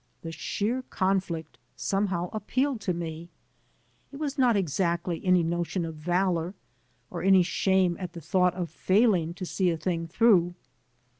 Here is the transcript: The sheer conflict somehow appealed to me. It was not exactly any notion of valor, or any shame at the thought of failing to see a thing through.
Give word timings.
The 0.23 0.31
sheer 0.31 0.81
conflict 0.81 1.59
somehow 1.75 2.31
appealed 2.33 2.81
to 2.81 2.93
me. 2.95 3.29
It 4.11 4.15
was 4.17 4.35
not 4.35 4.55
exactly 4.55 5.23
any 5.23 5.43
notion 5.43 5.85
of 5.85 5.93
valor, 5.93 6.55
or 7.11 7.21
any 7.21 7.43
shame 7.43 7.95
at 7.99 8.13
the 8.13 8.19
thought 8.19 8.55
of 8.55 8.71
failing 8.71 9.35
to 9.35 9.45
see 9.45 9.69
a 9.69 9.77
thing 9.77 10.07
through. 10.07 10.55